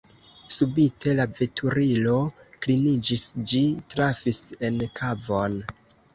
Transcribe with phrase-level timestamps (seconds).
[0.53, 2.15] Subite la veturilo
[2.65, 3.63] kliniĝis: ĝi
[3.93, 5.63] trafis en kavon.